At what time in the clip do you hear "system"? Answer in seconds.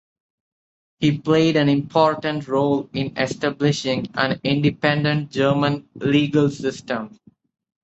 6.49-7.19